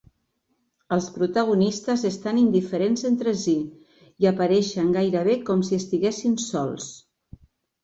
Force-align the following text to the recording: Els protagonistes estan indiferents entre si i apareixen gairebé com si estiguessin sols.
Els 0.95 1.09
protagonistes 1.17 2.05
estan 2.09 2.39
indiferents 2.45 3.05
entre 3.11 3.35
si 3.43 3.55
i 4.25 4.31
apareixen 4.33 4.91
gairebé 4.99 5.39
com 5.53 5.65
si 5.71 5.81
estiguessin 5.85 6.37
sols. 6.49 6.91